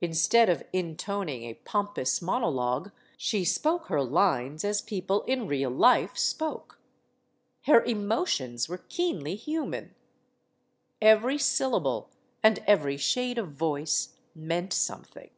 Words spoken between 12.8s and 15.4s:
shade of voice meant something.